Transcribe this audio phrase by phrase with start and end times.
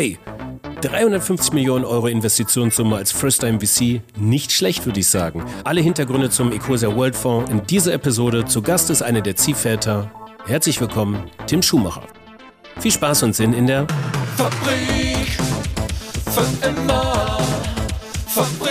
[0.00, 0.18] Hey,
[0.80, 5.44] 350 Millionen Euro Investitionssumme als First-Time VC, nicht schlecht würde ich sagen.
[5.62, 8.46] Alle Hintergründe zum Ecosia World Fonds in dieser Episode.
[8.46, 10.10] Zu Gast ist einer der Ziehväter.
[10.46, 12.04] Herzlich willkommen, Tim Schumacher.
[12.78, 13.86] Viel Spaß und Sinn in der
[14.38, 15.38] Fabrik
[16.32, 17.38] für immer.
[18.26, 18.69] Fabrik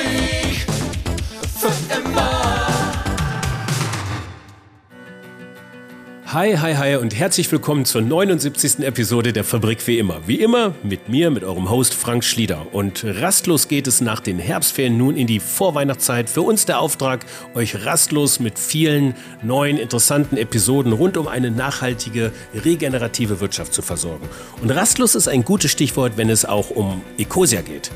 [6.32, 8.82] Hi, hi, hi und herzlich willkommen zur 79.
[8.86, 10.28] Episode der Fabrik wie immer.
[10.28, 12.68] Wie immer mit mir, mit eurem Host Frank Schlieder.
[12.72, 16.30] Und rastlos geht es nach den Herbstferien nun in die Vorweihnachtszeit.
[16.30, 17.26] Für uns der Auftrag,
[17.56, 24.30] euch rastlos mit vielen neuen, interessanten Episoden rund um eine nachhaltige, regenerative Wirtschaft zu versorgen.
[24.62, 27.90] Und rastlos ist ein gutes Stichwort, wenn es auch um Ecosia geht.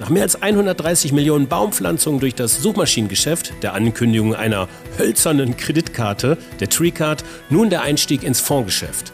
[0.00, 6.70] Nach mehr als 130 Millionen Baumpflanzungen durch das Suchmaschinengeschäft, der Ankündigung einer hölzernen Kreditkarte, der
[6.70, 9.12] TreeCard, nun der Einstieg ins Fondsgeschäft.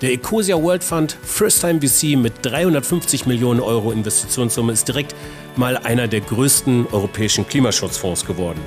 [0.00, 5.16] Der Ecosia World Fund First Time VC mit 350 Millionen Euro Investitionssumme ist direkt
[5.56, 8.60] mal einer der größten europäischen Klimaschutzfonds geworden.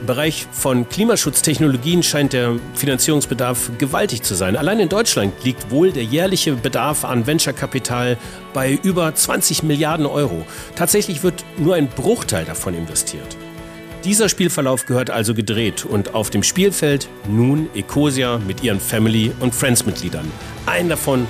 [0.00, 4.56] Im Bereich von Klimaschutztechnologien scheint der Finanzierungsbedarf gewaltig zu sein.
[4.56, 8.18] Allein in Deutschland liegt wohl der jährliche Bedarf an Venture-Kapital
[8.52, 10.44] bei über 20 Milliarden Euro.
[10.74, 13.36] Tatsächlich wird nur ein Bruchteil davon investiert.
[14.04, 19.54] Dieser Spielverlauf gehört also gedreht und auf dem Spielfeld nun Ecosia mit ihren Family- und
[19.54, 20.30] Friends-Mitgliedern.
[20.66, 21.26] Einen davon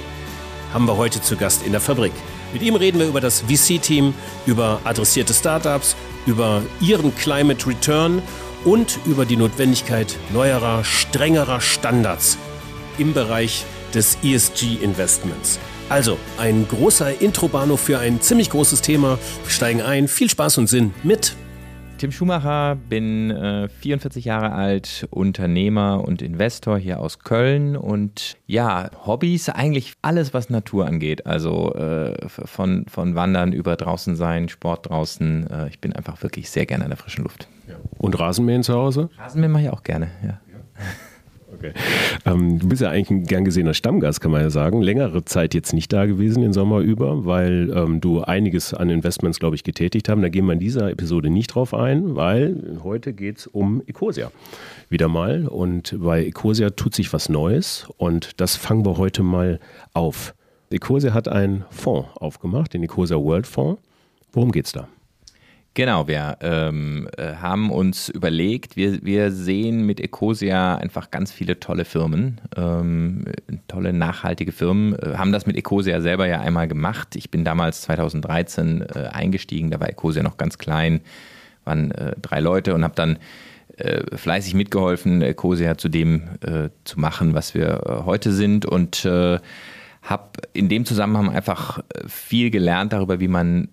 [0.74, 2.12] haben wir heute zu Gast in der Fabrik.
[2.52, 4.12] Mit ihm reden wir über das VC-Team,
[4.44, 8.20] über adressierte Startups, über ihren Climate Return
[8.66, 12.36] und über die Notwendigkeit neuerer, strengerer Standards
[12.98, 13.64] im Bereich
[13.94, 15.58] des ESG-Investments.
[15.88, 19.18] Also ein großer Introbahnhof für ein ziemlich großes Thema.
[19.44, 20.08] Wir steigen ein.
[20.08, 21.36] Viel Spaß und Sinn mit
[21.98, 28.90] Tim Schumacher, bin äh, 44 Jahre alt, Unternehmer und Investor hier aus Köln und ja,
[29.06, 31.24] Hobbys eigentlich alles, was Natur angeht.
[31.24, 35.48] Also äh, von, von Wandern über draußen sein, Sport draußen.
[35.50, 37.48] Äh, ich bin einfach wirklich sehr gerne in der frischen Luft.
[37.96, 39.08] Und Rasenmähen zu Hause?
[39.16, 40.40] Rasenmähen mache ich auch gerne, ja.
[41.70, 41.78] Okay.
[42.24, 44.82] Ähm, du bist ja eigentlich ein gern gesehener Stammgast, kann man ja sagen.
[44.82, 49.38] Längere Zeit jetzt nicht da gewesen, den Sommer über, weil ähm, du einiges an Investments,
[49.38, 50.22] glaube ich, getätigt haben.
[50.22, 54.30] Da gehen wir in dieser Episode nicht drauf ein, weil heute geht es um Ecosia
[54.88, 55.46] wieder mal.
[55.46, 59.60] Und bei Ecosia tut sich was Neues und das fangen wir heute mal
[59.92, 60.34] auf.
[60.70, 63.80] Ecosia hat einen Fonds aufgemacht, den Ecosia World Fonds.
[64.32, 64.88] Worum geht es da?
[65.76, 71.60] Genau, wir ähm, äh, haben uns überlegt, wir, wir sehen mit Ecosia einfach ganz viele
[71.60, 73.26] tolle Firmen, ähm,
[73.68, 77.14] tolle nachhaltige Firmen, äh, haben das mit Ecosia selber ja einmal gemacht.
[77.14, 81.02] Ich bin damals 2013 äh, eingestiegen, da war Ecosia noch ganz klein,
[81.66, 83.18] waren äh, drei Leute und habe dann
[83.76, 86.22] äh, fleißig mitgeholfen, Ecosia zu dem
[86.84, 89.06] zu machen, was wir heute sind und
[90.06, 93.68] habe in dem Zusammenhang einfach viel gelernt darüber, wie man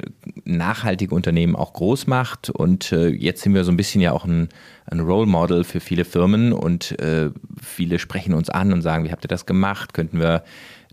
[0.45, 2.49] nachhaltige Unternehmen auch groß macht.
[2.49, 4.49] Und äh, jetzt sind wir so ein bisschen ja auch ein,
[4.85, 7.29] ein Role Model für viele Firmen und äh,
[7.61, 9.93] viele sprechen uns an und sagen, wie habt ihr das gemacht?
[9.93, 10.43] Könnten wir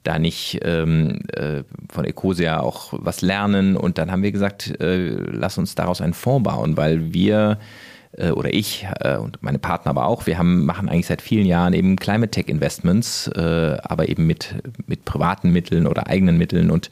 [0.02, 1.62] da nicht ähm, äh,
[1.92, 3.76] von Ecosia auch was lernen?
[3.76, 7.58] Und dann haben wir gesagt, äh, lass uns daraus einen Fonds bauen, weil wir
[8.12, 11.46] äh, oder ich äh, und meine Partner aber auch, wir haben, machen eigentlich seit vielen
[11.46, 14.54] Jahren eben Climate Tech Investments, äh, aber eben mit,
[14.86, 16.90] mit privaten Mitteln oder eigenen Mitteln und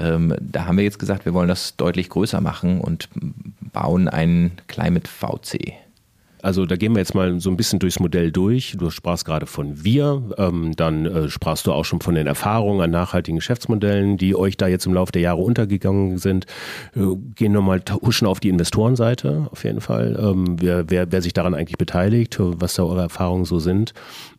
[0.00, 3.08] ähm, da haben wir jetzt gesagt, wir wollen das deutlich größer machen und
[3.72, 5.74] bauen einen Climate VC.
[6.42, 8.76] Also da gehen wir jetzt mal so ein bisschen durchs Modell durch.
[8.78, 12.80] Du sprachst gerade von wir, ähm, dann äh, sprachst du auch schon von den Erfahrungen
[12.80, 16.46] an nachhaltigen Geschäftsmodellen, die euch da jetzt im Laufe der Jahre untergegangen sind.
[16.94, 20.18] Äh, gehen nochmal huschen auf die Investorenseite auf jeden Fall.
[20.20, 23.92] Ähm, wer, wer, wer sich daran eigentlich beteiligt, was da eure Erfahrungen so sind.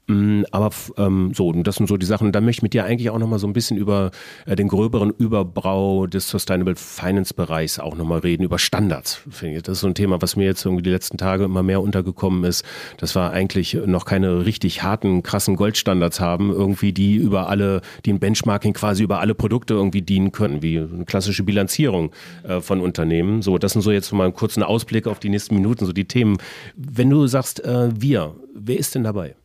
[0.07, 2.31] Mm, aber ähm, so, das sind so die Sachen.
[2.31, 4.11] Da möchte ich mit dir eigentlich auch nochmal so ein bisschen über
[4.45, 9.21] äh, den gröberen Überbau des Sustainable Finance Bereichs auch nochmal reden, über Standards.
[9.63, 12.45] Das ist so ein Thema, was mir jetzt irgendwie die letzten Tage immer mehr untergekommen
[12.45, 12.65] ist,
[12.97, 18.13] dass wir eigentlich noch keine richtig harten, krassen Goldstandards haben, irgendwie, die über alle, die
[18.13, 22.11] ein Benchmarking quasi über alle Produkte irgendwie dienen können, wie eine klassische Bilanzierung
[22.43, 23.41] äh, von Unternehmen.
[23.41, 26.05] So, das sind so jetzt mal einen kurzen Ausblick auf die nächsten Minuten, so die
[26.05, 26.37] Themen.
[26.75, 29.35] Wenn du sagst, äh, wir, wer ist denn dabei?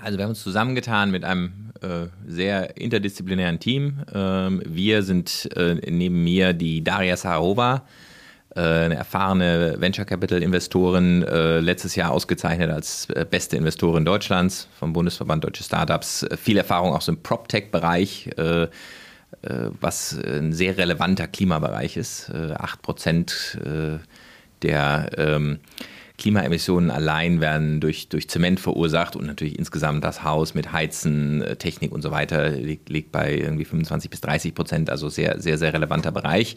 [0.00, 3.98] Also wir haben uns zusammengetan mit einem äh, sehr interdisziplinären Team.
[4.12, 7.80] Ähm, wir sind äh, neben mir die Daria Saharova, äh,
[8.60, 14.92] eine erfahrene Venture Capital Investorin, äh, letztes Jahr ausgezeichnet als äh, beste Investorin Deutschlands vom
[14.92, 16.24] Bundesverband Deutsche Startups.
[16.24, 18.30] Äh, viel Erfahrung auch so im PropTech-Bereich,
[19.80, 22.30] was ein sehr relevanter Klimabereich ist.
[22.30, 23.58] Acht Prozent
[24.62, 25.58] der ähm,
[26.18, 31.56] Klimaemissionen allein werden durch, durch Zement verursacht und natürlich insgesamt das Haus mit Heizen, äh,
[31.56, 35.58] Technik und so weiter liegt, liegt bei irgendwie 25 bis 30 Prozent, also sehr, sehr,
[35.58, 36.56] sehr relevanter Bereich.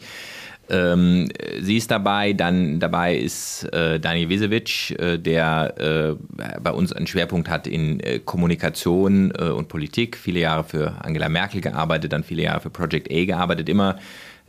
[0.68, 1.28] Ähm,
[1.60, 7.06] sie ist dabei, dann dabei ist äh, Dani Wisevic, äh, der äh, bei uns einen
[7.06, 12.24] Schwerpunkt hat in äh, Kommunikation äh, und Politik, viele Jahre für Angela Merkel gearbeitet, dann
[12.24, 13.96] viele Jahre für Project A gearbeitet, immer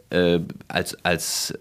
[0.09, 1.53] äh, als, als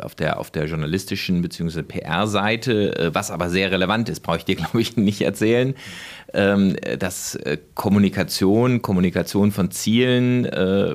[0.00, 1.82] auf, der, auf der journalistischen bzw.
[1.82, 5.74] PR-Seite, was aber sehr relevant ist, brauche ich dir, glaube ich, nicht erzählen
[6.34, 10.94] ähm, dass äh, Kommunikation, Kommunikation von Zielen äh,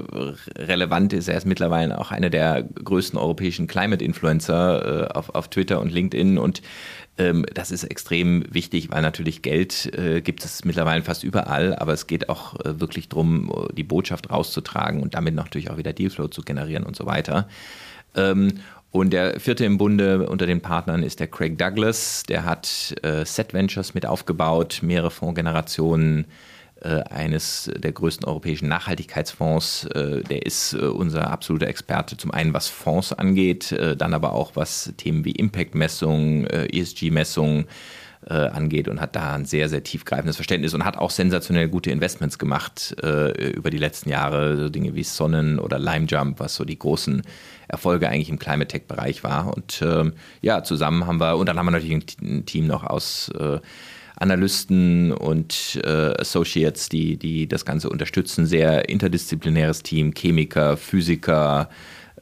[0.58, 1.28] relevant ist.
[1.28, 6.38] Er ist mittlerweile auch einer der größten europäischen Climate-Influencer äh, auf, auf Twitter und LinkedIn
[6.38, 6.62] und
[7.16, 12.08] das ist extrem wichtig, weil natürlich Geld äh, gibt es mittlerweile fast überall, aber es
[12.08, 16.42] geht auch äh, wirklich darum, die Botschaft rauszutragen und damit natürlich auch wieder Dealflow zu
[16.42, 17.48] generieren und so weiter.
[18.16, 18.54] Ähm,
[18.90, 22.24] und der vierte im Bunde unter den Partnern ist der Craig Douglas.
[22.30, 26.28] Der hat äh, Set Ventures mit aufgebaut, mehrere Fondsgenerationen äh,
[27.10, 29.86] eines der größten europäischen Nachhaltigkeitsfonds.
[29.86, 34.34] Äh, der ist äh, unser absoluter Experte, zum einen was Fonds angeht, äh, dann aber
[34.34, 37.68] auch was Themen wie Impact-Messungen, äh, ESG-Messungen
[38.30, 41.92] äh, angeht und hat da ein sehr, sehr tiefgreifendes Verständnis und hat auch sensationell gute
[41.92, 46.56] Investments gemacht äh, über die letzten Jahre, so Dinge wie Sonnen oder Lime Jump, was
[46.56, 47.22] so die großen
[47.68, 49.54] Erfolge eigentlich im Climate Tech-Bereich war.
[49.56, 53.30] Und ähm, ja, zusammen haben wir, und dann haben wir natürlich ein Team noch aus
[53.40, 53.60] äh,
[54.16, 58.46] Analysten und äh, Associates, die, die das Ganze unterstützen.
[58.46, 61.70] Sehr interdisziplinäres Team, Chemiker, Physiker,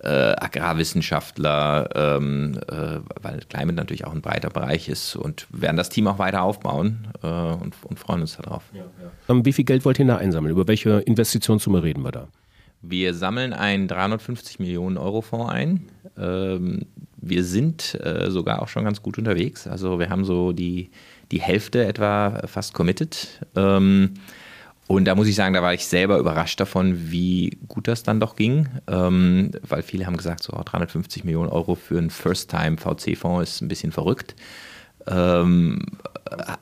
[0.04, 5.90] äh, Agrarwissenschaftler, ähm, äh, weil Climate natürlich auch ein breiter Bereich ist und werden das
[5.90, 8.64] Team auch weiter aufbauen äh, und, und, freuen uns darauf.
[8.74, 8.86] Ja,
[9.28, 9.46] ja.
[9.46, 10.52] Wie viel Geld wollt ihr da einsammeln?
[10.52, 12.28] Über welche Investitionssumme reden wir da?
[12.82, 15.88] Wir sammeln einen 350 Millionen Euro Fonds ein.
[16.18, 16.88] Ähm,
[17.18, 19.68] wir sind äh, sogar auch schon ganz gut unterwegs.
[19.68, 20.90] Also wir haben so die,
[21.32, 23.42] die Hälfte etwa fast committed.
[23.56, 24.14] Ähm,
[24.88, 28.20] und da muss ich sagen, da war ich selber überrascht davon, wie gut das dann
[28.20, 33.62] doch ging, ähm, weil viele haben gesagt, so 350 Millionen Euro für einen First-Time-VC-Fonds ist
[33.62, 34.36] ein bisschen verrückt.
[35.08, 35.80] Ähm,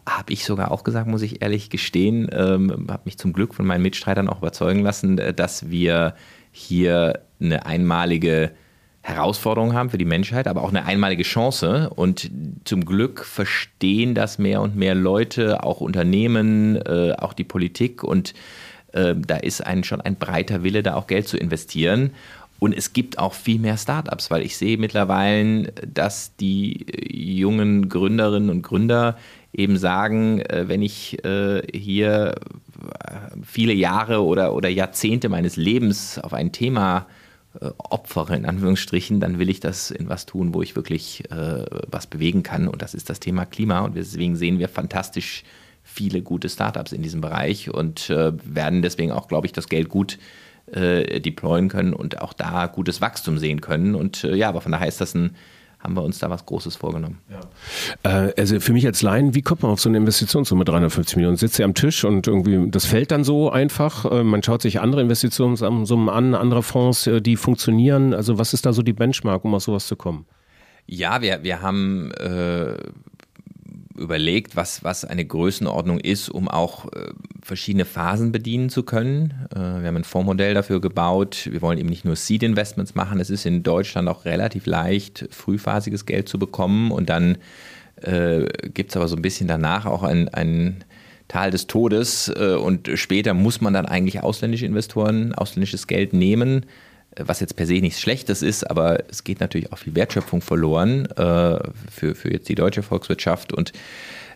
[0.05, 3.65] habe ich sogar auch gesagt, muss ich ehrlich gestehen, ähm, habe mich zum Glück von
[3.65, 6.13] meinen Mitstreitern auch überzeugen lassen, dass wir
[6.51, 8.51] hier eine einmalige
[9.01, 11.89] Herausforderung haben für die Menschheit, aber auch eine einmalige Chance.
[11.95, 12.29] Und
[12.65, 18.03] zum Glück verstehen das mehr und mehr Leute, auch Unternehmen, äh, auch die Politik.
[18.03, 18.33] Und
[18.91, 22.11] äh, da ist ein, schon ein breiter Wille, da auch Geld zu investieren.
[22.59, 28.49] Und es gibt auch viel mehr Startups, weil ich sehe mittlerweile, dass die jungen Gründerinnen
[28.49, 29.17] und Gründer
[29.53, 32.35] eben sagen, äh, wenn ich äh, hier
[33.43, 37.07] viele Jahre oder, oder Jahrzehnte meines Lebens auf ein Thema
[37.61, 41.65] äh, opfere, in Anführungsstrichen, dann will ich das in was tun, wo ich wirklich äh,
[41.87, 42.67] was bewegen kann.
[42.67, 43.81] Und das ist das Thema Klima.
[43.81, 45.43] Und deswegen sehen wir fantastisch
[45.83, 49.89] viele gute Startups in diesem Bereich und äh, werden deswegen auch, glaube ich, das Geld
[49.89, 50.19] gut
[50.71, 53.95] äh, deployen können und auch da gutes Wachstum sehen können.
[53.95, 55.35] Und äh, ja, aber von daher ist das ein
[55.79, 57.19] haben wir uns da was Großes vorgenommen.
[57.29, 58.27] Ja.
[58.27, 61.37] Äh, also für mich als Laien, wie kommt man auf so eine Investitionssumme 350 Millionen?
[61.37, 64.05] Sitzt ihr am Tisch und irgendwie, das fällt dann so einfach.
[64.05, 68.13] Äh, man schaut sich andere Investitionssummen an, andere Fonds, äh, die funktionieren.
[68.13, 70.25] Also was ist da so die Benchmark, um auf sowas zu kommen?
[70.85, 72.75] Ja, wir, wir haben äh,
[73.99, 77.11] überlegt, was, was eine Größenordnung ist, um auch äh,
[77.41, 79.33] verschiedene Phasen bedienen zu können.
[79.51, 81.47] Äh, wir haben ein Fondsmodell dafür gebaut.
[81.51, 83.19] Wir wollen eben nicht nur Seed-Investments machen.
[83.19, 86.91] Es ist in Deutschland auch relativ leicht, frühphasiges Geld zu bekommen.
[86.91, 87.37] Und dann
[88.01, 90.83] äh, gibt es aber so ein bisschen danach auch ein, ein
[91.27, 92.29] Tal des Todes.
[92.35, 96.65] Äh, und später muss man dann eigentlich ausländische Investoren, ausländisches Geld nehmen
[97.17, 101.05] was jetzt per se nichts Schlechtes ist, aber es geht natürlich auch viel Wertschöpfung verloren
[101.11, 101.59] äh,
[101.91, 103.73] für, für jetzt die deutsche Volkswirtschaft und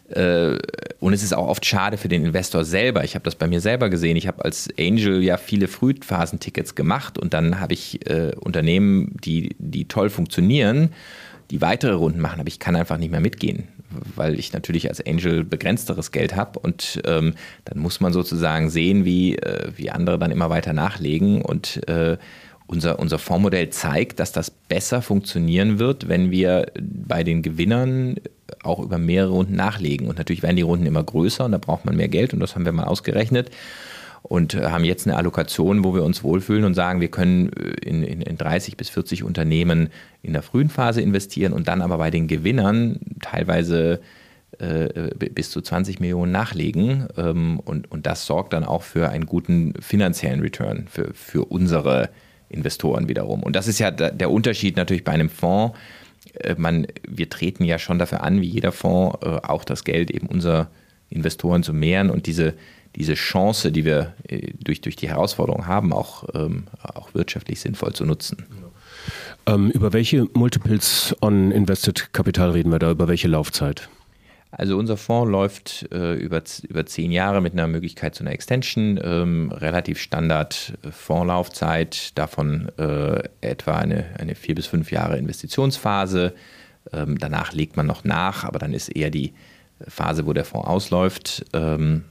[0.10, 0.58] äh,
[1.00, 3.04] und es ist auch oft schade für den Investor selber.
[3.04, 4.18] Ich habe das bei mir selber gesehen.
[4.18, 9.56] Ich habe als Angel ja viele Frühphasentickets gemacht und dann habe ich äh, Unternehmen, die,
[9.60, 10.90] die toll funktionieren,
[11.52, 13.68] die weitere Runden machen, aber ich kann einfach nicht mehr mitgehen,
[14.16, 17.34] weil ich natürlich als Angel begrenzteres Geld habe und ähm,
[17.66, 22.18] dann muss man sozusagen sehen, wie, äh, wie andere dann immer weiter nachlegen und äh,
[22.74, 28.16] unser, unser Fondsmodell zeigt, dass das besser funktionieren wird, wenn wir bei den Gewinnern
[28.64, 30.08] auch über mehrere Runden nachlegen.
[30.08, 32.56] Und natürlich werden die Runden immer größer und da braucht man mehr Geld und das
[32.56, 33.52] haben wir mal ausgerechnet
[34.24, 38.04] und haben jetzt eine Allokation, wo wir uns wohlfühlen und sagen, wir können äh, in,
[38.04, 39.90] in, in 30 bis 40 Unternehmen
[40.22, 44.00] in der frühen Phase investieren und dann aber bei den Gewinnern teilweise
[44.60, 47.08] äh, bis zu 20 Millionen nachlegen.
[47.18, 52.10] Ähm, und, und das sorgt dann auch für einen guten finanziellen Return für, für unsere
[52.54, 53.44] Investoren wiederum.
[53.44, 55.78] Und das ist ja der Unterschied natürlich bei einem Fonds.
[56.40, 60.12] äh, man, wir treten ja schon dafür an, wie jeder Fonds, äh, auch das Geld
[60.12, 60.70] eben unserer
[61.10, 62.54] Investoren zu mehren und diese,
[62.96, 67.94] diese Chance, die wir äh, durch, durch die Herausforderung haben, auch, ähm, auch wirtschaftlich sinnvoll
[67.94, 68.46] zu nutzen.
[69.46, 72.92] Ähm, über welche Multiples on Invested Kapital reden wir da?
[72.92, 73.90] Über welche Laufzeit?
[74.56, 79.00] Also unser Fonds läuft äh, über, über zehn Jahre mit einer Möglichkeit zu einer Extension,
[79.04, 86.34] ähm, relativ Standard äh, Fondslaufzeit, davon äh, etwa eine, eine vier bis fünf Jahre Investitionsphase.
[86.92, 89.34] Ähm, danach legt man noch nach, aber dann ist eher die
[89.88, 91.46] Phase, wo der Fonds ausläuft.
[91.54, 92.04] Ähm,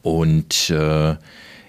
[0.00, 1.16] und äh,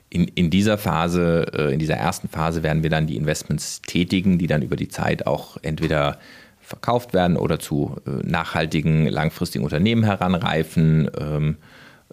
[0.09, 4.37] in, in dieser Phase, äh, in dieser ersten Phase werden wir dann die Investments tätigen,
[4.37, 6.19] die dann über die Zeit auch entweder
[6.63, 11.57] verkauft werden oder zu äh, nachhaltigen, langfristigen Unternehmen heranreifen ähm,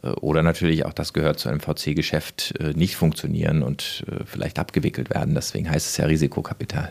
[0.02, 5.11] äh, oder natürlich auch das gehört zu einem VC-Geschäft äh, nicht funktionieren und vielleicht abgewickelt
[5.11, 5.35] werden.
[5.35, 6.90] Deswegen heißt es ja Risikokapital.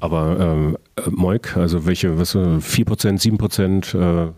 [0.00, 0.78] Aber ähm,
[1.10, 4.28] Moik, also welche, was, 4%, 7%?
[4.28, 4.32] Äh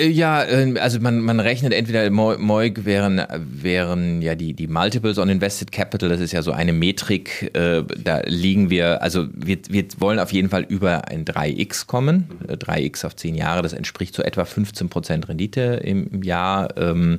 [0.00, 5.28] ja, ähm, also man, man rechnet entweder MOIG wären, wären ja die, die Multiples on
[5.28, 9.84] Invested Capital, das ist ja so eine Metrik, äh, da liegen wir, also wir, wir
[9.98, 14.14] wollen auf jeden Fall über ein 3x kommen, 3x äh, auf 10 Jahre, das entspricht
[14.14, 16.76] so etwa 15% Rendite im, im Jahr.
[16.76, 17.18] Ähm,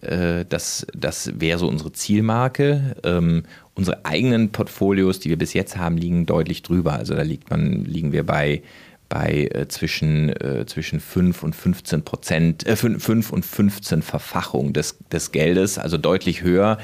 [0.00, 2.96] äh, das, das wäre so unsere Zielmarke.
[3.04, 3.42] Ähm,
[3.74, 6.94] unsere eigenen Portfolios, die wir bis jetzt haben, liegen deutlich drüber.
[6.94, 8.62] Also da liegt man, liegen wir bei
[9.12, 14.72] bei äh, zwischen, äh, zwischen 5 und 15 Prozent, äh, 5, 5 und 15 Verfachung
[14.72, 16.78] des, des Geldes, also deutlich höher.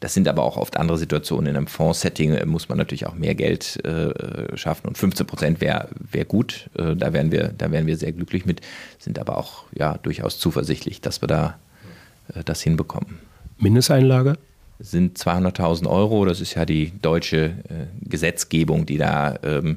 [0.00, 1.48] Das sind aber auch oft andere Situationen.
[1.50, 5.60] In einem Fondssetting äh, muss man natürlich auch mehr Geld äh, schaffen und 15 Prozent
[5.60, 6.70] wäre wär gut.
[6.78, 8.62] Äh, da, wären wir, da wären wir sehr glücklich mit,
[8.98, 11.58] sind aber auch ja, durchaus zuversichtlich, dass wir da
[12.34, 13.18] äh, das hinbekommen.
[13.58, 14.38] Mindesteinlage?
[14.78, 16.24] Sind 200.000 Euro.
[16.24, 17.52] Das ist ja die deutsche
[18.00, 19.38] Gesetzgebung, die da.
[19.42, 19.76] Ähm,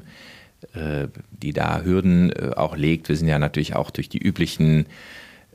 [1.30, 3.08] die da Hürden äh, auch legt.
[3.08, 4.86] Wir sind ja natürlich auch durch die üblichen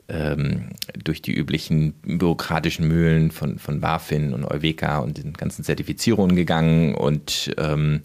[0.08, 0.70] ähm,
[1.02, 6.94] durch die üblichen bürokratischen Mühlen von, von BaFin und Euweka und den ganzen Zertifizierungen gegangen
[6.94, 8.02] und ähm,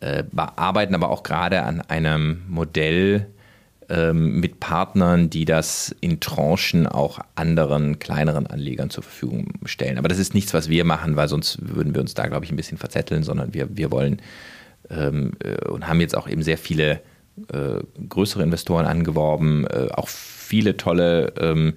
[0.00, 3.26] äh, arbeiten aber auch gerade an einem Modell
[3.88, 9.98] ähm, mit Partnern, die das in Tranchen auch anderen kleineren Anlegern zur Verfügung stellen.
[9.98, 12.52] Aber das ist nichts, was wir machen, weil sonst würden wir uns da, glaube ich,
[12.52, 14.20] ein bisschen verzetteln, sondern wir, wir wollen
[14.90, 17.00] ähm, äh, und haben jetzt auch eben sehr viele
[17.52, 21.74] äh, größere Investoren angeworben, äh, auch viele tolle ähm,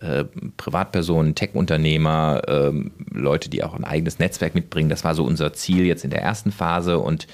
[0.00, 0.24] äh,
[0.56, 4.88] Privatpersonen, Tech-Unternehmer, ähm, Leute, die auch ein eigenes Netzwerk mitbringen.
[4.88, 7.26] Das war so unser Ziel jetzt in der ersten Phase und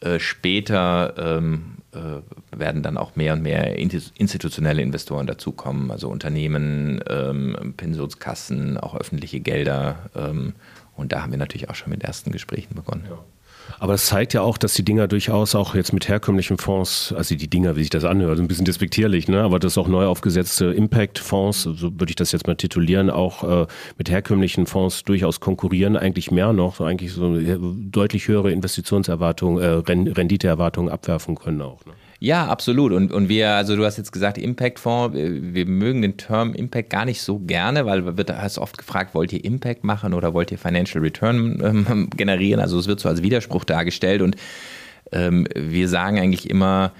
[0.00, 7.02] äh, später ähm, äh, werden dann auch mehr und mehr institutionelle Investoren dazukommen, also Unternehmen,
[7.08, 10.10] ähm, Pensionskassen, auch öffentliche Gelder.
[10.16, 10.54] Ähm,
[10.96, 13.04] und da haben wir natürlich auch schon mit ersten Gesprächen begonnen.
[13.08, 13.18] Ja.
[13.78, 17.34] Aber es zeigt ja auch, dass die Dinger durchaus auch jetzt mit herkömmlichen Fonds, also
[17.34, 19.42] die Dinger, wie sich das anhört, ein bisschen despektierlich, ne?
[19.42, 23.66] aber das auch neu aufgesetzte Impact-Fonds, so würde ich das jetzt mal titulieren, auch äh,
[23.98, 29.66] mit herkömmlichen Fonds durchaus konkurrieren, eigentlich mehr noch, so eigentlich so deutlich höhere Investitionserwartungen, äh,
[30.12, 31.84] Renditeerwartungen abwerfen können auch.
[31.84, 31.92] Ne?
[32.22, 32.92] Ja, absolut.
[32.92, 36.88] Und, und wir, also du hast jetzt gesagt Impact-Fonds, wir, wir, mögen den Term Impact
[36.88, 40.52] gar nicht so gerne, weil wird hast oft gefragt, wollt ihr Impact machen oder wollt
[40.52, 42.60] ihr Financial Return ähm, generieren?
[42.60, 44.36] Also es wird so als Widerspruch dargestellt und
[45.10, 46.92] ähm, wir sagen eigentlich immer,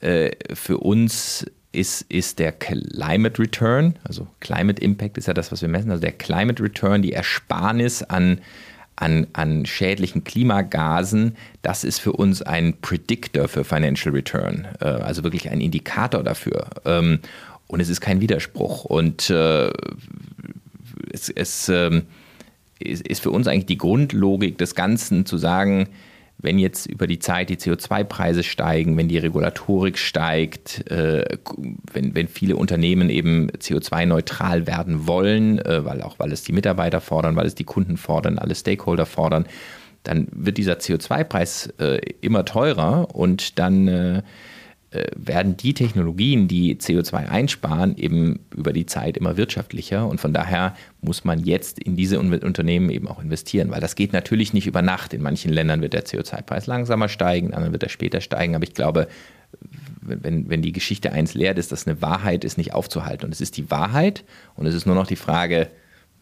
[0.00, 5.62] äh, für uns ist, ist der Climate Return, also Climate Impact ist ja das, was
[5.62, 8.40] wir messen, also der Climate Return, die Ersparnis an
[8.96, 15.22] an, an schädlichen Klimagasen, das ist für uns ein Predictor für Financial Return, äh, also
[15.22, 16.66] wirklich ein Indikator dafür.
[16.84, 17.20] Ähm,
[17.68, 18.84] und es ist kein Widerspruch.
[18.84, 19.70] Und äh,
[21.12, 22.02] es, es ähm,
[22.78, 25.88] ist für uns eigentlich die Grundlogik des Ganzen zu sagen,
[26.38, 31.24] wenn jetzt über die Zeit die CO2-Preise steigen, wenn die Regulatorik steigt, äh,
[31.92, 37.00] wenn, wenn viele Unternehmen eben CO2-neutral werden wollen, äh, weil auch weil es die Mitarbeiter
[37.00, 39.46] fordern, weil es die Kunden fordern, alle Stakeholder fordern,
[40.02, 44.22] dann wird dieser CO2-Preis äh, immer teurer und dann
[44.90, 50.06] werden die Technologien, die CO2 einsparen, eben über die Zeit immer wirtschaftlicher.
[50.06, 54.12] Und von daher muss man jetzt in diese Unternehmen eben auch investieren, weil das geht
[54.12, 55.12] natürlich nicht über Nacht.
[55.12, 58.54] In manchen Ländern wird der CO2-Preis langsamer steigen, in anderen wird er später steigen.
[58.54, 59.08] Aber ich glaube,
[60.00, 63.26] wenn, wenn die Geschichte eins lehrt, ist, dass eine Wahrheit ist nicht aufzuhalten.
[63.26, 64.24] Und es ist die Wahrheit
[64.54, 65.68] und es ist nur noch die Frage,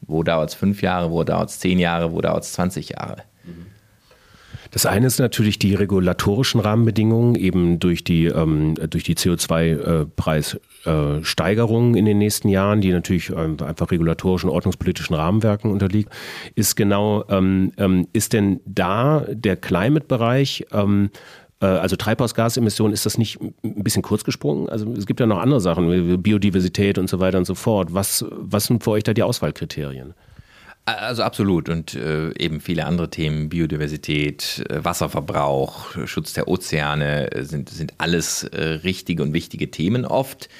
[0.00, 3.22] wo dauert es fünf Jahre, wo dauert es zehn Jahre, wo dauert es 20 Jahre.
[3.44, 3.66] Mhm.
[4.74, 11.98] Das eine ist natürlich die regulatorischen Rahmenbedingungen, eben durch die, ähm, durch die CO2-Preissteigerungen äh,
[12.00, 16.10] in den nächsten Jahren, die natürlich ähm, einfach regulatorischen, ordnungspolitischen Rahmenwerken unterliegen.
[16.56, 21.10] Ist genau, ähm, ähm ist denn da der Climate-Bereich ähm,
[21.60, 24.68] Äh, also Treibhausgasemissionen, ist das nicht ein bisschen kurz gesprungen?
[24.68, 27.94] Also es gibt ja noch andere Sachen, wie Biodiversität und so weiter und so fort.
[27.94, 30.14] Was, was sind für euch da die Auswahlkriterien?
[30.86, 37.44] Also absolut und äh, eben viele andere Themen, Biodiversität, äh, Wasserverbrauch, Schutz der Ozeane äh,
[37.44, 40.04] sind, sind alles äh, richtige und wichtige Themen.
[40.04, 40.50] Oft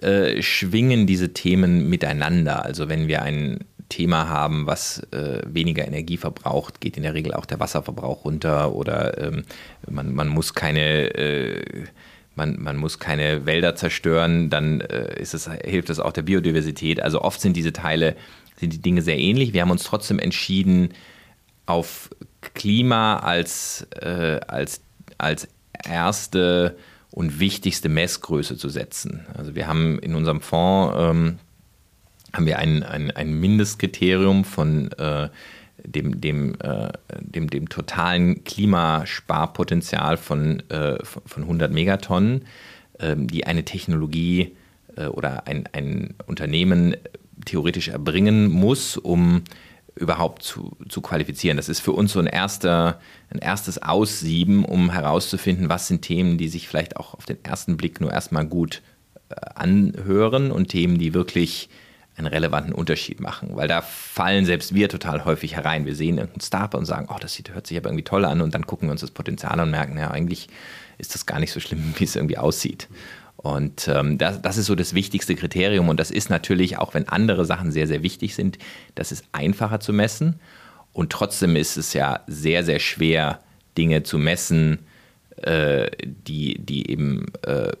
[0.00, 2.64] äh, schwingen diese Themen miteinander.
[2.64, 7.32] Also wenn wir ein Thema haben, was äh, weniger Energie verbraucht, geht in der Regel
[7.32, 9.44] auch der Wasserverbrauch runter oder ähm,
[9.88, 11.62] man, man muss keine
[12.34, 17.02] man, man muss keine Wälder zerstören, dann es, hilft es auch der Biodiversität.
[17.02, 18.16] Also oft sind diese Teile
[18.62, 19.52] sind die Dinge sehr ähnlich.
[19.52, 20.90] Wir haben uns trotzdem entschieden,
[21.66, 22.10] auf
[22.54, 24.82] Klima als, äh, als,
[25.18, 25.48] als
[25.84, 26.76] erste
[27.10, 29.26] und wichtigste Messgröße zu setzen.
[29.34, 31.38] Also wir haben in unserem Fonds ähm,
[32.32, 35.28] haben wir ein, ein, ein Mindestkriterium von äh,
[35.84, 42.44] dem, dem, äh, dem, dem totalen Klimasparpotenzial von, äh, von 100 Megatonnen,
[43.00, 44.56] ähm, die eine Technologie
[44.96, 46.94] äh, oder ein, ein Unternehmen
[47.44, 49.42] theoretisch erbringen muss, um
[49.94, 51.56] überhaupt zu, zu qualifizieren.
[51.56, 56.38] Das ist für uns so ein, erster, ein erstes Aussieben, um herauszufinden, was sind Themen,
[56.38, 58.82] die sich vielleicht auch auf den ersten Blick nur erstmal gut
[59.28, 61.68] äh, anhören und Themen, die wirklich
[62.16, 63.50] einen relevanten Unterschied machen.
[63.56, 65.86] Weil da fallen selbst wir total häufig herein.
[65.86, 68.40] Wir sehen irgendein Startup und sagen, oh, das sieht, hört sich aber irgendwie toll an
[68.40, 70.48] und dann gucken wir uns das Potenzial an und merken, ja, eigentlich
[70.98, 72.88] ist das gar nicht so schlimm, wie es irgendwie aussieht.
[73.36, 75.88] Und ähm, das, das ist so das wichtigste Kriterium.
[75.88, 78.58] Und das ist natürlich, auch wenn andere Sachen sehr, sehr wichtig sind,
[78.94, 80.38] das ist einfacher zu messen.
[80.92, 83.40] Und trotzdem ist es ja sehr, sehr schwer,
[83.76, 84.80] Dinge zu messen,
[85.38, 87.72] äh, die, die eben äh,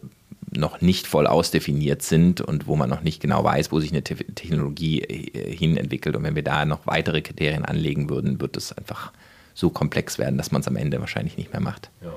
[0.50, 4.02] noch nicht voll ausdefiniert sind und wo man noch nicht genau weiß, wo sich eine
[4.02, 6.16] Te Technologie äh, hin entwickelt.
[6.16, 9.12] Und wenn wir da noch weitere Kriterien anlegen würden, wird es einfach
[9.54, 11.90] so komplex werden, dass man es am Ende wahrscheinlich nicht mehr macht.
[12.02, 12.14] Ja.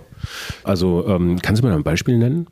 [0.63, 2.48] Also ähm, kannst du mir ein Beispiel nennen?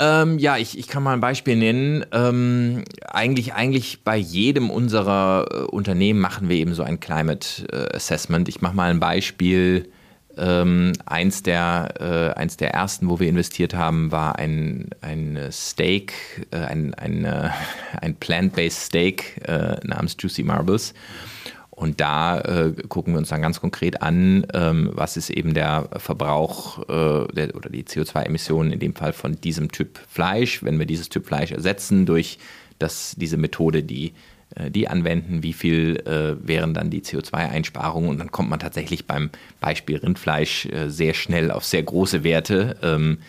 [0.00, 2.06] Ähm, ja, ich, ich kann mal ein Beispiel nennen.
[2.10, 7.94] Ähm, eigentlich, eigentlich bei jedem unserer äh, Unternehmen machen wir eben so ein Climate äh,
[7.94, 8.48] Assessment.
[8.48, 9.90] Ich mache mal ein Beispiel.
[10.38, 16.14] Ähm, eins, der, äh, eins der ersten, wo wir investiert haben, war ein, ein Steak,
[16.50, 17.50] äh, ein, ein, äh,
[18.00, 20.94] ein Plant-Based Steak äh, namens Juicy Marbles.
[21.80, 25.88] Und da äh, gucken wir uns dann ganz konkret an, ähm, was ist eben der
[25.96, 30.62] Verbrauch äh, der, oder die CO2-Emissionen in dem Fall von diesem Typ Fleisch.
[30.62, 32.38] Wenn wir dieses Typ Fleisch ersetzen durch
[32.78, 34.12] das, diese Methode, die
[34.56, 39.06] äh, die anwenden, wie viel äh, wären dann die CO2-Einsparungen und dann kommt man tatsächlich
[39.06, 42.76] beim Beispiel Rindfleisch äh, sehr schnell auf sehr große Werte.
[42.82, 43.20] Ähm,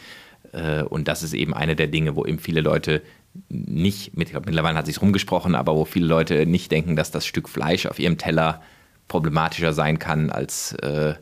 [0.51, 3.01] äh, und das ist eben eine der Dinge, wo eben viele Leute
[3.49, 7.25] nicht, ich glaube, mittlerweile hat sich rumgesprochen, aber wo viele Leute nicht denken, dass das
[7.25, 8.61] Stück Fleisch auf ihrem Teller
[9.07, 11.15] problematischer sein kann als äh,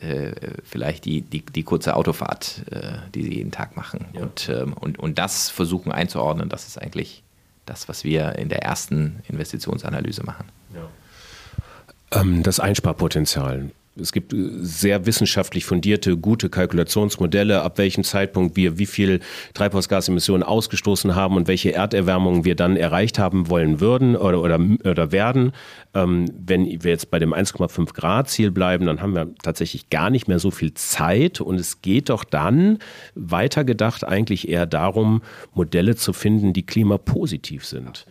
[0.00, 0.32] äh,
[0.64, 4.06] vielleicht die, die, die, kurze Autofahrt, äh, die sie jeden Tag machen.
[4.12, 4.22] Ja.
[4.22, 7.22] Und, ähm, und, und das versuchen einzuordnen, das ist eigentlich
[7.64, 10.46] das, was wir in der ersten Investitionsanalyse machen.
[10.74, 12.20] Ja.
[12.20, 13.70] Ähm, das Einsparpotenzial.
[14.00, 19.20] Es gibt äh, sehr wissenschaftlich fundierte, gute Kalkulationsmodelle, ab welchem Zeitpunkt wir wie viel
[19.54, 25.12] Treibhausgasemissionen ausgestoßen haben und welche Erderwärmung wir dann erreicht haben wollen würden oder, oder, oder
[25.12, 25.52] werden.
[25.94, 30.10] Ähm, wenn wir jetzt bei dem 1,5 Grad Ziel bleiben, dann haben wir tatsächlich gar
[30.10, 32.78] nicht mehr so viel Zeit und es geht doch dann
[33.14, 35.22] weitergedacht eigentlich eher darum,
[35.54, 38.06] Modelle zu finden, die klimapositiv sind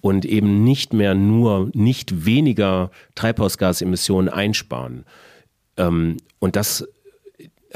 [0.00, 5.04] und eben nicht mehr nur nicht weniger Treibhausgasemissionen einsparen.
[5.78, 6.86] Ähm, und das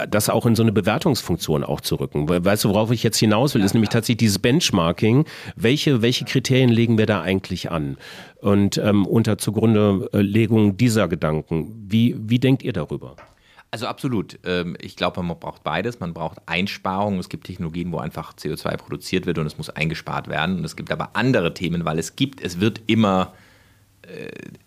[0.09, 2.29] das auch in so eine Bewertungsfunktion auch zu rücken.
[2.29, 5.27] Weißt du, worauf ich jetzt hinaus will, ist nämlich tatsächlich dieses Benchmarking.
[5.55, 7.99] Welche, welche Kriterien legen wir da eigentlich an?
[8.41, 13.17] Und ähm, unter Zugrundelegung dieser Gedanken, wie, wie denkt ihr darüber?
[13.71, 14.39] Also absolut.
[14.45, 16.01] Ähm, ich glaube, man braucht beides.
[16.01, 17.21] Man braucht Einsparungen.
[17.21, 20.59] Es gibt Technologien, wo einfach CO2 produziert wird und es muss eingespart werden.
[20.59, 23.42] Und es gibt aber andere Themen, weil es gibt, es wird immer äh,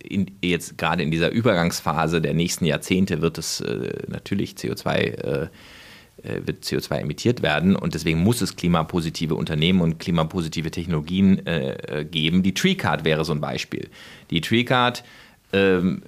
[0.04, 5.48] in, jetzt gerade in dieser Übergangsphase der nächsten Jahrzehnte wird es äh, natürlich CO2 äh,
[6.24, 12.00] äh, wird CO2 emittiert werden und deswegen muss es klimapositive Unternehmen und klimapositive Technologien äh,
[12.00, 12.42] äh geben.
[12.42, 13.90] Die TreeCard wäre so ein Beispiel.
[14.32, 15.04] Die TreeCard
[15.52, 16.04] ähm,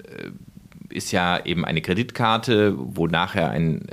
[0.89, 3.87] ist ja eben eine Kreditkarte, wo nachher ein,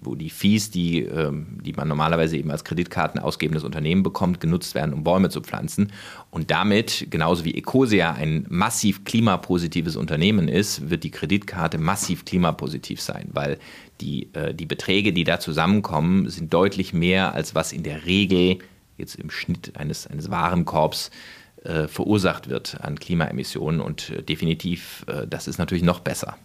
[0.00, 4.74] wo die Fees, die, ähm, die man normalerweise eben als Kreditkarten ausgebendes Unternehmen bekommt, genutzt
[4.74, 5.92] werden, um Bäume zu pflanzen.
[6.30, 13.00] Und damit, genauso wie Ecosia ein massiv klimapositives Unternehmen ist, wird die Kreditkarte massiv klimapositiv
[13.00, 13.58] sein, weil
[14.00, 18.58] die, äh, die Beträge, die da zusammenkommen, sind deutlich mehr, als was in der Regel
[18.98, 21.43] jetzt im Schnitt eines, eines Warenkorbs äh,
[21.88, 23.80] verursacht wird an Klimaemissionen.
[23.80, 26.36] Und äh, definitiv, äh, das ist natürlich noch besser.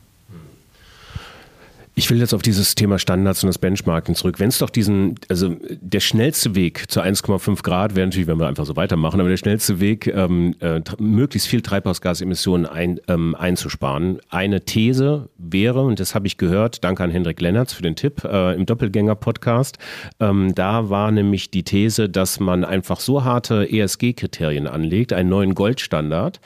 [1.99, 4.39] Ich will jetzt auf dieses Thema Standards und das Benchmarking zurück.
[4.39, 8.47] Wenn es doch diesen, also der schnellste Weg zu 1,5 Grad wäre natürlich, wenn wir
[8.47, 14.21] einfach so weitermachen, aber der schnellste Weg, ähm, äh, möglichst viel Treibhausgasemissionen ein, ähm, einzusparen.
[14.29, 18.23] Eine These wäre, und das habe ich gehört, danke an Hendrik Lennertz für den Tipp
[18.23, 19.77] äh, im Doppelgänger-Podcast,
[20.21, 25.53] ähm, da war nämlich die These, dass man einfach so harte ESG-Kriterien anlegt, einen neuen
[25.53, 26.39] Goldstandard,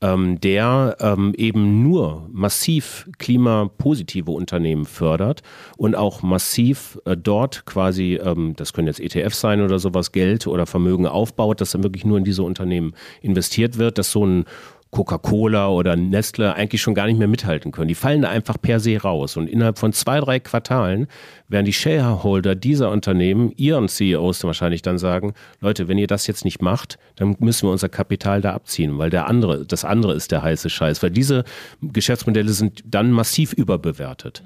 [0.00, 5.42] ähm, der ähm, eben nur massiv klimapositive Unternehmen fördert
[5.76, 10.46] und auch massiv äh, dort quasi, ähm, das können jetzt ETFs sein oder sowas, Geld
[10.46, 14.44] oder Vermögen aufbaut, dass dann wirklich nur in diese Unternehmen investiert wird, dass so ein
[14.90, 17.88] Coca-Cola oder Nestle eigentlich schon gar nicht mehr mithalten können.
[17.88, 19.36] Die fallen da einfach per se raus.
[19.36, 21.08] Und innerhalb von zwei, drei Quartalen
[21.48, 26.44] werden die Shareholder dieser Unternehmen, ihren CEOs wahrscheinlich dann sagen, Leute, wenn ihr das jetzt
[26.44, 30.32] nicht macht, dann müssen wir unser Kapital da abziehen, weil der andere, das andere ist
[30.32, 31.02] der heiße Scheiß.
[31.02, 31.44] Weil diese
[31.82, 34.42] Geschäftsmodelle sind dann massiv überbewertet.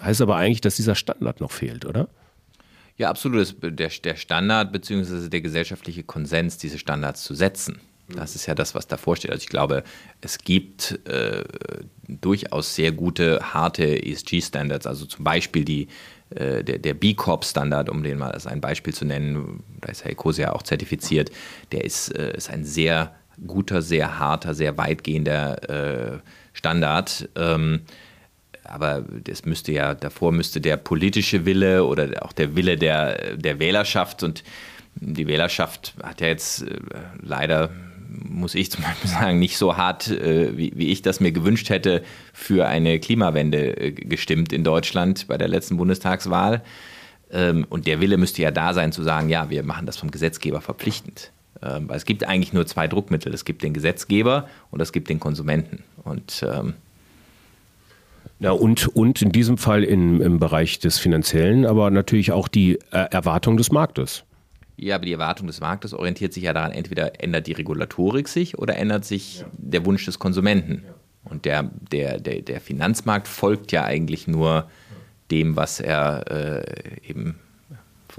[0.00, 2.08] Heißt aber eigentlich, dass dieser Standard noch fehlt, oder?
[2.96, 3.54] Ja, absolut.
[3.62, 5.28] Der, der Standard bzw.
[5.28, 7.80] der gesellschaftliche Konsens, diese Standards zu setzen.
[8.08, 9.30] Das ist ja das, was davor steht.
[9.30, 9.84] Also ich glaube,
[10.20, 11.44] es gibt äh,
[12.08, 15.88] durchaus sehr gute, harte ESG-Standards, also zum Beispiel die,
[16.30, 20.04] äh, der, der B Corp-Standard, um den mal als ein Beispiel zu nennen, da ist
[20.04, 21.30] Herr Ecosia auch zertifiziert,
[21.70, 23.14] der ist, äh, ist ein sehr
[23.46, 26.18] guter, sehr harter, sehr weitgehender äh,
[26.54, 27.28] Standard.
[27.36, 27.82] Ähm,
[28.64, 33.58] aber das müsste ja, davor müsste der politische Wille oder auch der Wille der, der
[33.58, 34.44] Wählerschaft und
[34.94, 36.80] die Wählerschaft hat ja jetzt äh,
[37.22, 37.70] leider
[38.08, 41.70] muss ich zum Beispiel sagen, nicht so hart, äh, wie, wie, ich das mir gewünscht
[41.70, 46.62] hätte, für eine Klimawende äh, gestimmt in Deutschland bei der letzten Bundestagswahl.
[47.30, 50.10] Ähm, und der Wille müsste ja da sein, zu sagen, ja, wir machen das vom
[50.10, 51.32] Gesetzgeber verpflichtend.
[51.62, 53.34] Ähm, weil es gibt eigentlich nur zwei Druckmittel.
[53.34, 55.82] Es gibt den Gesetzgeber und es gibt den Konsumenten.
[56.04, 56.74] Und ähm,
[58.40, 62.78] ja, und, und in diesem Fall in, im Bereich des Finanziellen, aber natürlich auch die
[62.92, 64.24] äh, Erwartung des Marktes.
[64.80, 68.58] Ja, aber die Erwartung des Marktes orientiert sich ja daran, entweder ändert die Regulatorik sich
[68.58, 69.46] oder ändert sich ja.
[69.52, 70.84] der Wunsch des Konsumenten.
[70.86, 70.94] Ja.
[71.30, 74.70] Und der, der, der, der Finanzmarkt folgt ja eigentlich nur
[75.32, 77.38] dem, was er äh, eben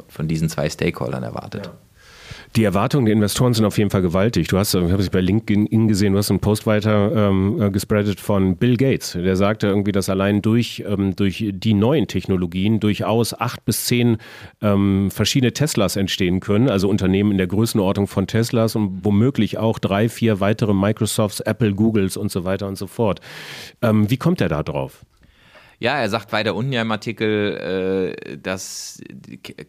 [0.09, 1.67] von diesen zwei Stakeholdern erwartet.
[1.67, 1.73] Ja.
[2.55, 4.47] Die Erwartungen der Investoren sind auf jeden Fall gewaltig.
[4.47, 7.69] Du hast, ich habe es bei LinkedIn gesehen, du hast einen Post weiter ähm, äh,
[7.69, 9.13] gespreadet von Bill Gates.
[9.13, 14.17] Der sagte irgendwie, dass allein durch, ähm, durch die neuen Technologien durchaus acht bis zehn
[14.61, 19.77] ähm, verschiedene Teslas entstehen können, also Unternehmen in der Größenordnung von Teslas und womöglich auch
[19.77, 23.21] drei, vier weitere Microsofts, Apple, Googles und so weiter und so fort.
[23.83, 25.05] Ähm, wie kommt er da drauf?
[25.79, 29.01] Ja, er sagt weiter unten ja im Artikel, äh, dass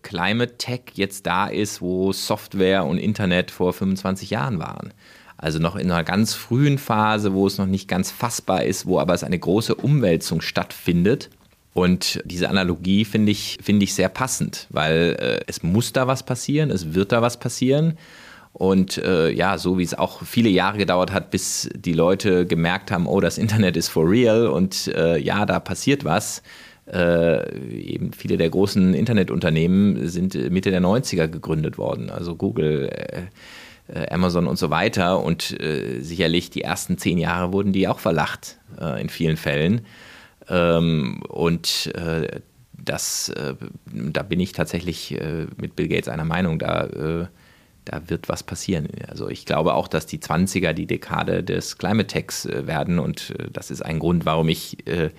[0.02, 4.92] Climate Tech jetzt da ist, wo Software und Internet vor 25 Jahren waren.
[5.36, 8.98] Also noch in einer ganz frühen Phase, wo es noch nicht ganz fassbar ist, wo
[8.98, 11.30] aber es eine große Umwälzung stattfindet.
[11.72, 16.24] Und diese Analogie finde ich, find ich sehr passend, weil äh, es muss da was
[16.24, 17.96] passieren, es wird da was passieren.
[18.60, 22.90] Und äh, ja, so wie es auch viele Jahre gedauert hat, bis die Leute gemerkt
[22.90, 26.42] haben, oh, das Internet ist for real und äh, ja, da passiert was.
[26.86, 33.22] Äh, eben viele der großen Internetunternehmen sind Mitte der 90er gegründet worden, also Google, äh,
[33.94, 35.24] äh, Amazon und so weiter.
[35.24, 38.58] Und äh, sicherlich die ersten zehn Jahre wurden die auch verlacht
[39.00, 39.86] in vielen Fällen.
[40.50, 41.90] Ähm, und
[42.74, 45.18] das, da bin ich tatsächlich
[45.56, 47.28] mit Bill Gates einer Meinung, da
[47.90, 48.88] da wird was passieren.
[49.08, 53.34] Also ich glaube auch, dass die 20er die Dekade des Climate Techs äh, werden und
[53.38, 55.10] äh, das ist ein Grund, warum ich äh,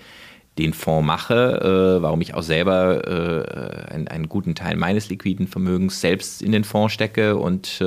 [0.58, 6.42] den Fonds mache, warum ich auch selber einen, einen, guten Teil meines liquiden Vermögens selbst
[6.42, 7.82] in den Fonds stecke und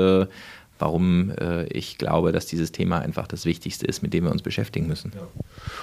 [0.80, 4.42] warum äh, ich glaube, dass dieses Thema einfach das Wichtigste ist, mit dem wir uns
[4.42, 5.12] beschäftigen müssen.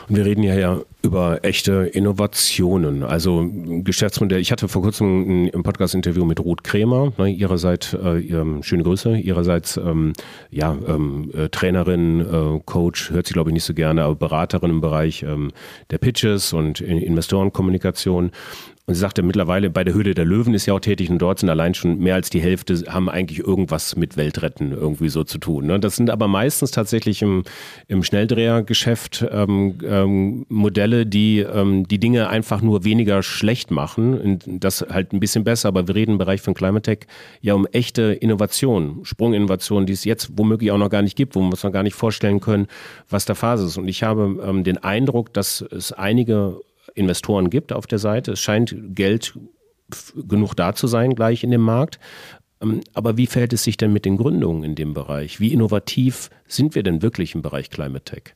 [0.08, 3.48] Und wir reden ja, über echte Innovationen, also
[3.82, 4.40] Geschäftsmodell.
[4.40, 9.76] Ich hatte vor kurzem ein, Podcast-Interview mit Ruth Krämer, ne, ihrerseits, äh, schöne Grüße, ihrerseits
[9.76, 10.12] ähm,
[10.50, 14.70] ja, ähm, äh, Trainerin, äh, Coach, hört sie glaube ich nicht so gerne, aber Beraterin
[14.70, 15.52] im Bereich ähm,
[15.90, 18.30] der Pitches und Investorenkommunikation.
[18.84, 21.38] Und sie sagte, mittlerweile bei der Höhle der Löwen ist ja auch tätig und dort
[21.38, 25.38] sind allein schon mehr als die Hälfte, haben eigentlich irgendwas mit Weltretten irgendwie so zu
[25.38, 25.66] tun.
[25.66, 25.78] Ne?
[25.78, 27.44] Das sind aber meistens tatsächlich im,
[27.86, 34.18] im Schnelldrehergeschäft ähm, ähm, Modelle, die ähm, die Dinge einfach nur weniger schlecht machen.
[34.18, 37.06] Und das halt ein bisschen besser, aber wir reden im Bereich von Climate Tech
[37.40, 41.40] ja um echte Innovation, Sprunginnovation, die es jetzt womöglich auch noch gar nicht gibt, wo
[41.40, 42.66] wir uns noch gar nicht vorstellen können,
[43.08, 43.76] was der Phase ist.
[43.76, 46.58] Und ich habe ähm, den Eindruck, dass es einige
[46.94, 48.32] Investoren gibt auf der Seite.
[48.32, 49.38] Es scheint Geld
[50.28, 51.98] genug da zu sein gleich in dem Markt.
[52.60, 55.40] Ähm, aber wie verhält es sich denn mit den Gründungen in dem Bereich?
[55.40, 58.34] Wie innovativ sind wir denn wirklich im Bereich Climate Tech?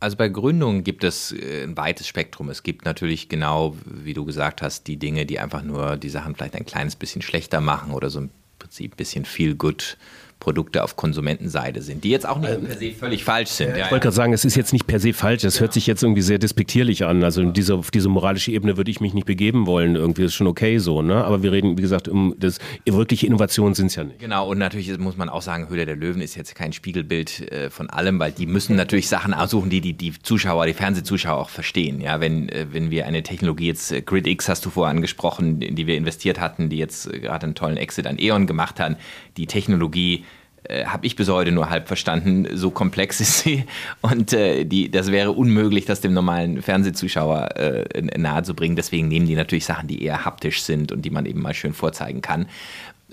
[0.00, 2.48] Also bei Gründungen gibt es äh, ein weites Spektrum.
[2.48, 6.34] Es gibt natürlich genau, wie du gesagt hast, die Dinge, die einfach nur die Sachen
[6.34, 9.96] vielleicht ein kleines bisschen schlechter machen oder so im Prinzip ein bisschen viel gut
[10.42, 13.76] Produkte auf Konsumentenseite sind, die jetzt auch nicht ähm, per se völlig falsch sind.
[13.76, 15.86] Ja, ich wollte gerade sagen, es ist jetzt nicht per se falsch, das hört sich
[15.86, 17.22] jetzt irgendwie sehr despektierlich an.
[17.22, 19.94] Also diese, auf diese moralische Ebene würde ich mich nicht begeben wollen.
[19.94, 21.24] Irgendwie ist schon okay so, ne?
[21.24, 24.18] Aber wir reden, wie gesagt, um das wirkliche Innovationen sind es ja nicht.
[24.18, 27.70] Genau, und natürlich muss man auch sagen, Höhle der Löwen ist jetzt kein Spiegelbild äh,
[27.70, 31.50] von allem, weil die müssen natürlich Sachen aussuchen, die die, die Zuschauer, die Fernsehzuschauer auch
[31.50, 32.00] verstehen.
[32.00, 35.76] Ja, wenn, äh, wenn wir eine Technologie jetzt, äh, GridX hast du vorher angesprochen, in
[35.76, 38.96] die wir investiert hatten, die jetzt äh, gerade einen tollen Exit an E.ON gemacht haben,
[39.36, 40.24] die Technologie
[40.64, 42.46] äh, habe ich bis heute nur halb verstanden.
[42.56, 43.64] So komplex ist sie.
[44.00, 48.76] Und äh, die, das wäre unmöglich, das dem normalen Fernsehzuschauer äh, nahezubringen.
[48.76, 51.74] Deswegen nehmen die natürlich Sachen, die eher haptisch sind und die man eben mal schön
[51.74, 52.46] vorzeigen kann.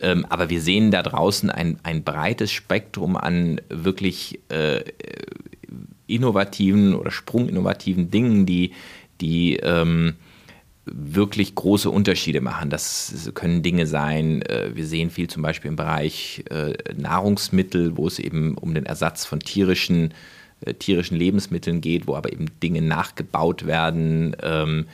[0.01, 4.81] Ähm, aber wir sehen da draußen ein, ein breites Spektrum an wirklich äh,
[6.07, 8.73] innovativen oder sprunginnovativen Dingen, die,
[9.21, 10.15] die ähm,
[10.93, 12.69] wirklich große Unterschiede machen.
[12.69, 18.07] Das können Dinge sein, äh, wir sehen viel zum Beispiel im Bereich äh, Nahrungsmittel, wo
[18.07, 20.13] es eben um den Ersatz von tierischen,
[20.61, 24.35] äh, tierischen Lebensmitteln geht, wo aber eben Dinge nachgebaut werden.
[24.41, 24.85] Ähm,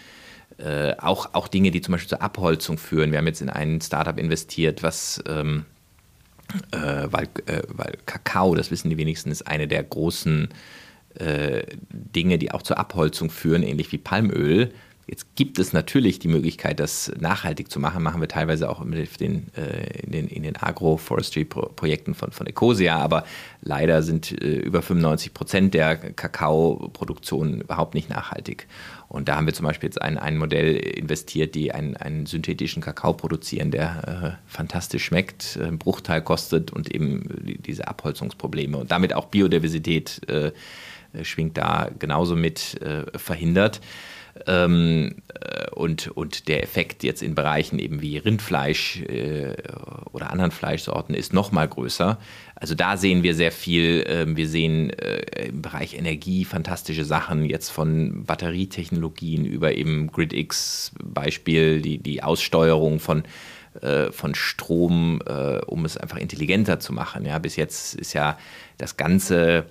[0.99, 3.12] auch, auch Dinge, die zum Beispiel zur Abholzung führen.
[3.12, 5.65] Wir haben jetzt in ein Startup investiert, was ähm,
[6.71, 7.27] äh, weil,
[7.67, 10.47] weil Kakao, das wissen die wenigsten, ist eine der großen
[11.91, 14.73] Dinge, die auch zur Abholzung führen, ähnlich wie Palmöl.
[15.08, 18.02] Jetzt gibt es natürlich die Möglichkeit, das nachhaltig zu machen.
[18.02, 22.98] Machen wir teilweise auch mit den, äh, in den, in den Agroforestry-Projekten von, von Ecosia.
[22.98, 23.24] Aber
[23.62, 28.68] leider sind äh, über 95 Prozent der Kakaoproduktion überhaupt nicht nachhaltig.
[29.08, 32.82] Und da haben wir zum Beispiel jetzt ein, ein Modell investiert, die einen, einen synthetischen
[32.82, 39.13] Kakao produzieren, der äh, fantastisch schmeckt, einen Bruchteil kostet und eben diese Abholzungsprobleme und damit
[39.13, 40.52] auch Biodiversität äh,
[41.24, 43.82] schwingt da genauso mit äh, verhindert.
[44.48, 49.56] Ähm, äh, und, und der Effekt jetzt in Bereichen eben wie Rindfleisch äh,
[50.12, 52.17] oder anderen Fleischsorten ist noch mal größer.
[52.56, 54.02] Also da sehen wir sehr viel.
[54.02, 60.91] Äh, wir sehen äh, im Bereich Energie fantastische Sachen, jetzt von Batterietechnologien über eben GridX
[61.04, 63.24] Beispiel, die, die Aussteuerung von
[63.82, 67.26] äh, von Strom, äh, um es einfach intelligenter zu machen.
[67.26, 68.38] Ja, bis jetzt ist ja
[68.78, 69.65] das ganze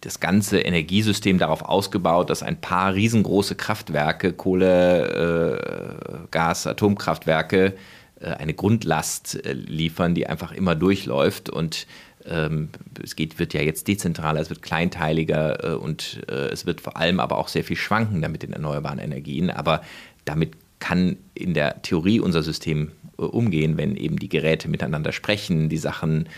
[0.00, 7.74] das ganze Energiesystem darauf ausgebaut, dass ein paar riesengroße Kraftwerke, Kohle, äh, Gas, Atomkraftwerke,
[8.20, 11.86] äh, eine Grundlast liefern, die einfach immer durchläuft und
[12.26, 12.68] ähm,
[13.02, 17.38] es geht, wird ja jetzt dezentraler, es wird kleinteiliger und es wird vor allem aber
[17.38, 19.50] auch sehr viel schwanken mit den erneuerbaren Energien.
[19.50, 19.82] Aber
[20.24, 25.78] damit kann in der Theorie unser System umgehen, wenn eben die Geräte miteinander sprechen, die
[25.78, 26.28] Sachen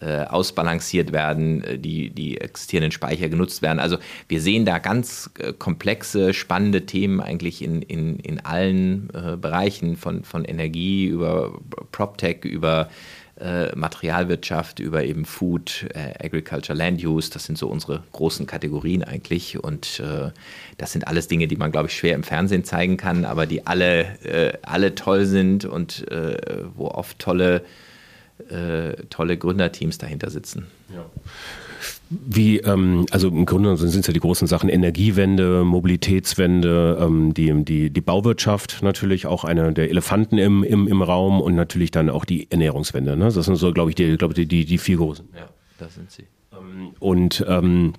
[0.00, 3.80] äh, ausbalanciert werden, äh, die, die existierenden Speicher genutzt werden.
[3.80, 9.36] Also wir sehen da ganz äh, komplexe, spannende Themen eigentlich in, in, in allen äh,
[9.36, 11.58] Bereichen, von, von Energie über
[11.90, 12.88] PropTech, über
[13.76, 17.30] Materialwirtschaft, über eben Food, Agriculture, Land Use.
[17.30, 19.62] Das sind so unsere großen Kategorien eigentlich.
[19.62, 20.02] Und
[20.76, 23.64] das sind alles Dinge, die man, glaube ich, schwer im Fernsehen zeigen kann, aber die
[23.64, 26.04] alle, alle toll sind und
[26.74, 27.62] wo oft tolle
[28.50, 30.66] äh, tolle Gründerteams dahinter sitzen.
[30.94, 31.04] Ja.
[32.10, 37.52] Wie, ähm, also im Grunde sind es ja die großen Sachen Energiewende, Mobilitätswende, ähm, die,
[37.64, 42.08] die, die Bauwirtschaft natürlich auch einer der Elefanten im, im, im Raum und natürlich dann
[42.08, 43.16] auch die Ernährungswende.
[43.16, 43.30] Ne?
[43.30, 45.28] Das sind so, glaube ich, die, glaub, die, die, die vier großen.
[45.34, 45.48] Ja,
[45.78, 46.24] da sind sie.
[46.52, 47.92] Ähm, und ähm,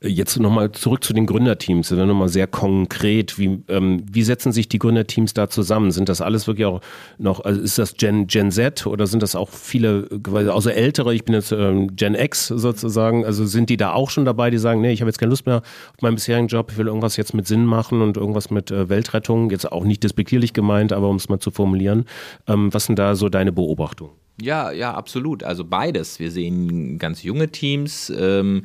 [0.00, 1.88] Jetzt nochmal zurück zu den Gründerteams.
[1.88, 3.38] Das nochmal sehr konkret.
[3.38, 5.90] Wie, ähm, wie setzen sich die Gründerteams da zusammen?
[5.90, 6.80] Sind das alles wirklich auch
[7.18, 10.08] noch, also ist das Gen, Gen Z oder sind das auch viele,
[10.52, 14.24] also ältere, ich bin jetzt ähm, Gen X sozusagen, also sind die da auch schon
[14.24, 16.78] dabei, die sagen, nee, ich habe jetzt keine Lust mehr auf meinen bisherigen Job, ich
[16.78, 20.52] will irgendwas jetzt mit Sinn machen und irgendwas mit äh, Weltrettung, jetzt auch nicht despektierlich
[20.52, 22.04] gemeint, aber um es mal zu formulieren.
[22.46, 24.23] Ähm, was sind da so deine Beobachtungen?
[24.40, 25.44] Ja, ja, absolut.
[25.44, 26.18] Also beides.
[26.18, 28.64] Wir sehen ganz junge Teams, ähm,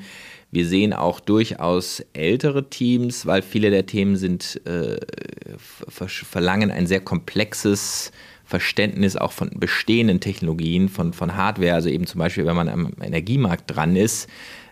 [0.52, 4.98] wir sehen auch durchaus ältere Teams, weil viele der Themen sind, äh,
[5.90, 8.12] verlangen ein sehr komplexes
[8.46, 11.76] Verständnis auch von bestehenden Technologien, von, von Hardware.
[11.76, 14.28] Also eben zum Beispiel, wenn man am Energiemarkt dran ist,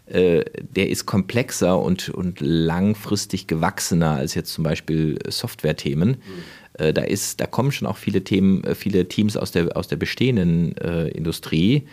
[0.07, 6.09] äh, der ist komplexer und, und langfristig gewachsener als jetzt zum Beispiel Software-Themen.
[6.09, 6.43] Mhm.
[6.77, 9.87] Äh, da, ist, da kommen schon auch viele Themen, äh, viele Teams aus der, aus
[9.87, 11.87] der bestehenden äh, Industrie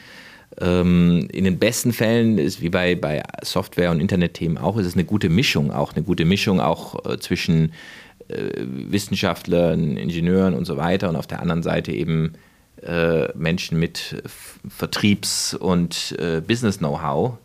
[0.60, 4.94] ähm, in den besten Fällen ist wie bei, bei Software- und Internetthemen auch, ist es
[4.94, 7.72] eine gute Mischung, auch eine gute Mischung auch äh, zwischen
[8.28, 12.34] äh, Wissenschaftlern, Ingenieuren und so weiter und auf der anderen Seite eben
[12.82, 14.22] äh, Menschen mit
[14.68, 16.16] Vertriebs- und
[16.46, 17.38] Business-Know-how.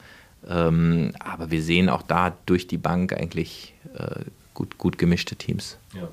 [0.48, 4.22] Ähm, aber wir sehen auch da durch die Bank eigentlich äh,
[4.54, 5.78] gut, gut gemischte Teams.
[5.96, 6.10] Ja.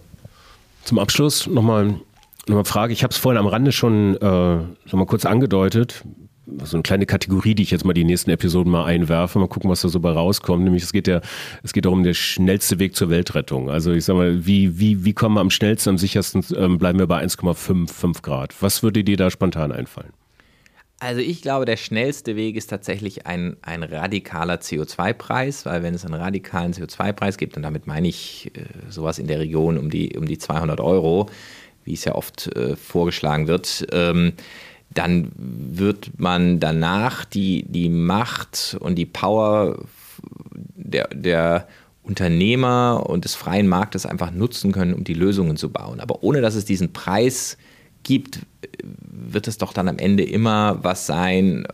[0.87, 2.01] Zum Abschluss nochmal
[2.49, 2.92] eine Frage.
[2.92, 6.05] Ich habe es vorhin am Rande schon äh, mal kurz angedeutet
[6.62, 9.38] so eine kleine Kategorie, die ich jetzt mal die nächsten Episoden mal einwerfe.
[9.38, 10.62] Mal gucken, was da so bei rauskommt.
[10.64, 11.20] Nämlich es geht ja,
[11.62, 13.68] es geht darum, der schnellste Weg zur Weltrettung.
[13.68, 16.99] Also ich sag mal, wie, wie, wie kommen wir am schnellsten, am sichersten ähm, bleiben
[16.99, 18.55] wir bei 1,55 Grad?
[18.61, 20.12] Was würde dir da spontan einfallen?
[20.98, 26.06] Also ich glaube, der schnellste Weg ist tatsächlich ein, ein radikaler CO2-Preis, weil wenn es
[26.06, 30.16] einen radikalen CO2-Preis gibt, und damit meine ich äh, sowas in der Region um die,
[30.16, 31.28] um die 200 Euro,
[31.85, 34.32] wie es ja oft äh, vorgeschlagen wird, ähm,
[34.88, 39.85] dann wird man danach die, die Macht und die Power
[40.74, 41.68] der, der
[42.04, 46.00] Unternehmer und des freien Marktes einfach nutzen können, um die Lösungen zu bauen.
[46.00, 47.75] Aber ohne dass es diesen Preis gibt,
[48.08, 51.66] wird es doch dann am Ende immer was sein,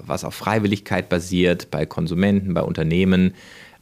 [0.00, 3.34] was auf Freiwilligkeit basiert, bei Konsumenten, bei Unternehmen.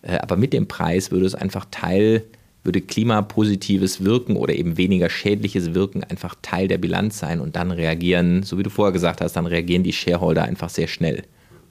[0.02, 2.24] Äh, aber mit dem Preis würde es einfach Teil
[2.64, 7.70] würde klimapositives Wirken oder eben weniger schädliches Wirken einfach Teil der Bilanz sein und dann
[7.70, 11.24] reagieren, so wie du vorher gesagt hast, dann reagieren die Shareholder einfach sehr schnell.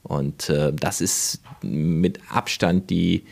[0.04, 3.24] Und äh, das ist mit Abstand die,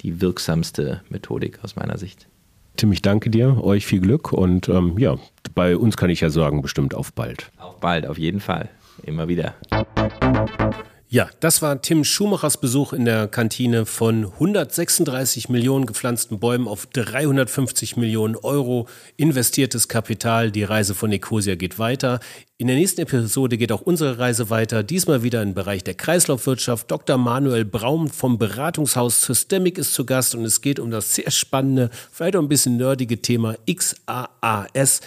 [0.00, 2.26] die wirksamste Methodik aus meiner Sicht.
[2.76, 5.16] Tim, ich danke dir, euch viel Glück und ähm, ja,
[5.54, 7.52] bei uns kann ich ja sagen, bestimmt auf bald.
[7.58, 8.68] Auf bald, auf jeden Fall.
[9.04, 9.54] Immer wieder.
[11.14, 16.86] Ja, das war Tim Schumachers Besuch in der Kantine von 136 Millionen gepflanzten Bäumen auf
[16.86, 20.50] 350 Millionen Euro investiertes Kapital.
[20.50, 22.18] Die Reise von Ecosia geht weiter.
[22.58, 24.82] In der nächsten Episode geht auch unsere Reise weiter.
[24.82, 26.90] Diesmal wieder im Bereich der Kreislaufwirtschaft.
[26.90, 27.16] Dr.
[27.16, 31.90] Manuel Braum vom Beratungshaus Systemic ist zu Gast und es geht um das sehr spannende,
[32.10, 35.00] vielleicht auch ein bisschen nerdige Thema XAAS,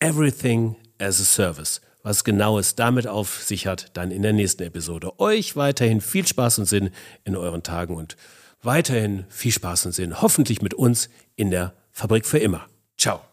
[0.00, 1.80] Everything as a Service.
[2.02, 5.18] Was genau es damit auf sich hat, dann in der nächsten Episode.
[5.20, 6.90] Euch weiterhin viel Spaß und Sinn
[7.24, 8.16] in euren Tagen und
[8.62, 12.66] weiterhin viel Spaß und Sinn, hoffentlich mit uns in der Fabrik für immer.
[12.96, 13.31] Ciao.